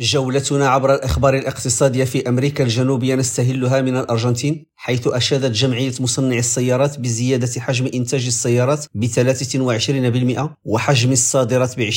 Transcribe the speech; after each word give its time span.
جولتنا 0.00 0.68
عبر 0.68 0.94
الأخبار 0.94 1.34
الاقتصادية 1.36 2.04
في 2.04 2.28
أمريكا 2.28 2.64
الجنوبية 2.64 3.14
نستهلها 3.14 3.80
من 3.80 3.96
الأرجنتين 3.96 4.66
حيث 4.76 5.06
أشادت 5.06 5.50
جمعية 5.50 5.92
مصنعي 6.00 6.38
السيارات 6.38 6.98
بزيادة 6.98 7.60
حجم 7.60 7.90
إنتاج 7.94 8.26
السيارات 8.26 8.86
ب 8.94 9.06
23% 9.06 10.50
وحجم 10.64 11.12
الصادرات 11.12 11.78
ب 11.78 11.90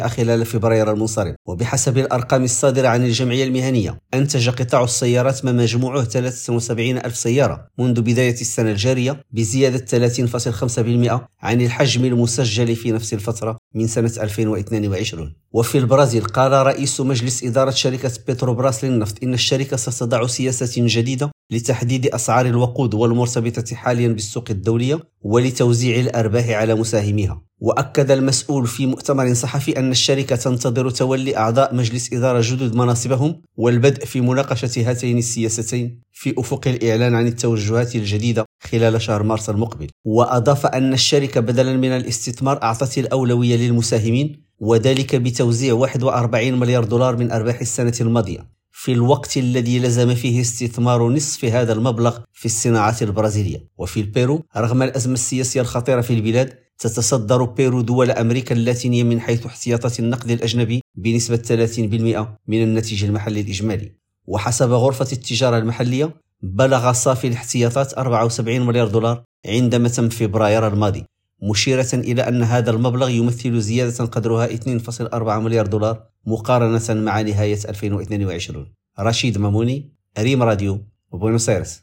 20% 0.00 0.06
خلال 0.06 0.46
فبراير 0.46 0.92
المنصرم. 0.92 1.34
وبحسب 1.46 1.98
الأرقام 1.98 2.44
الصادرة 2.44 2.88
عن 2.88 3.04
الجمعية 3.04 3.44
المهنية 3.44 4.00
أنتج 4.14 4.50
قطاع 4.50 4.84
السيارات 4.84 5.44
ما 5.44 5.52
مجموعه 5.52 6.04
73 6.04 6.98
ألف 6.98 7.16
سيارة 7.16 7.66
منذ 7.78 8.00
بداية 8.00 8.40
السنة 8.40 8.70
الجارية 8.70 9.24
بزيادة 9.32 10.08
30.5% 10.08 11.20
عن 11.42 11.60
الحجم 11.60 12.04
المسجل 12.04 12.76
في 12.76 12.92
نفس 12.92 13.14
الفترة 13.14 13.57
من 13.74 13.86
سنة 13.86 14.12
2022 14.22 15.34
وفي 15.52 15.78
البرازيل 15.78 16.24
قال 16.24 16.52
رئيس 16.52 17.00
مجلس 17.00 17.44
إدارة 17.44 17.70
شركة 17.70 18.12
بتروبراس 18.28 18.84
للنفط 18.84 19.22
إن 19.22 19.34
الشركة 19.34 19.76
ستضع 19.76 20.26
سياسة 20.26 20.86
جديدة 20.86 21.30
لتحديد 21.50 22.06
أسعار 22.06 22.46
الوقود 22.46 22.94
والمرتبطة 22.94 23.76
حاليا 23.76 24.08
بالسوق 24.08 24.44
الدولية 24.50 24.98
ولتوزيع 25.22 26.00
الأرباح 26.00 26.48
على 26.48 26.74
مساهميها. 26.74 27.47
وأكد 27.60 28.10
المسؤول 28.10 28.66
في 28.66 28.86
مؤتمر 28.86 29.34
صحفي 29.34 29.78
أن 29.78 29.90
الشركة 29.90 30.36
تنتظر 30.36 30.90
تولي 30.90 31.36
أعضاء 31.36 31.74
مجلس 31.74 32.12
إدارة 32.12 32.40
جدد 32.44 32.74
مناصبهم 32.74 33.42
والبدء 33.56 34.04
في 34.04 34.20
مناقشة 34.20 34.90
هاتين 34.90 35.18
السياستين 35.18 36.00
في 36.12 36.34
أفق 36.38 36.68
الإعلان 36.68 37.14
عن 37.14 37.26
التوجهات 37.26 37.96
الجديدة 37.96 38.44
خلال 38.62 39.02
شهر 39.02 39.22
مارس 39.22 39.50
المقبل. 39.50 39.88
وأضاف 40.04 40.66
أن 40.66 40.92
الشركة 40.92 41.40
بدلا 41.40 41.76
من 41.76 41.88
الاستثمار 41.88 42.62
أعطت 42.62 42.98
الأولوية 42.98 43.56
للمساهمين 43.56 44.48
وذلك 44.60 45.16
بتوزيع 45.16 45.74
41 45.74 46.54
مليار 46.54 46.84
دولار 46.84 47.16
من 47.16 47.30
أرباح 47.32 47.60
السنة 47.60 47.94
الماضية. 48.00 48.58
في 48.72 48.92
الوقت 48.92 49.36
الذي 49.36 49.78
لزم 49.78 50.14
فيه 50.14 50.40
استثمار 50.40 51.08
نصف 51.08 51.44
هذا 51.44 51.72
المبلغ 51.72 52.18
في 52.32 52.46
الصناعات 52.46 53.02
البرازيلية. 53.02 53.68
وفي 53.78 54.00
البيرو 54.00 54.44
رغم 54.56 54.82
الأزمة 54.82 55.14
السياسية 55.14 55.60
الخطيرة 55.60 56.00
في 56.00 56.14
البلاد 56.14 56.67
تتصدر 56.78 57.44
بيرو 57.44 57.80
دول 57.80 58.10
أمريكا 58.10 58.54
اللاتينية 58.54 59.02
من 59.02 59.20
حيث 59.20 59.46
احتياطات 59.46 60.00
النقد 60.00 60.30
الأجنبي 60.30 60.82
بنسبة 60.94 61.36
30% 61.36 62.26
من 62.48 62.62
الناتج 62.62 63.04
المحلي 63.04 63.40
الإجمالي. 63.40 63.92
وحسب 64.26 64.70
غرفة 64.70 65.08
التجارة 65.12 65.58
المحلية 65.58 66.14
بلغ 66.42 66.92
صافي 66.92 67.26
الاحتياطات 67.26 67.98
74 67.98 68.66
مليار 68.66 68.88
دولار 68.88 69.22
عندما 69.46 69.88
تم 69.88 70.08
فبراير 70.08 70.66
الماضي 70.66 71.04
مشيرة 71.42 71.88
إلى 71.94 72.22
أن 72.28 72.42
هذا 72.42 72.70
المبلغ 72.70 73.08
يمثل 73.08 73.60
زيادة 73.60 74.04
قدرها 74.04 74.46
2.4 74.46 75.14
مليار 75.44 75.66
دولار 75.66 76.02
مقارنة 76.26 77.00
مع 77.02 77.20
نهاية 77.20 77.58
2022 77.68 78.66
رشيد 79.00 79.38
ماموني 79.38 79.92
ريم 80.18 80.42
راديو 80.42 80.80
بوينوس 81.12 81.48
أيرس. 81.48 81.76